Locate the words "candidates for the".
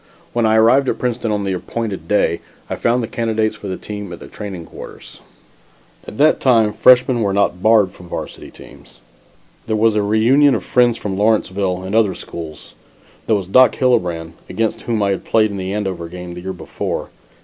3.07-3.77